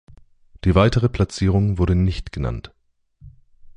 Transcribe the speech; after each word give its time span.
Die 0.63 0.73
weitere 0.73 1.09
Platzierung 1.09 1.77
wurde 1.77 1.93
nicht 1.93 2.31
genannt. 2.31 2.73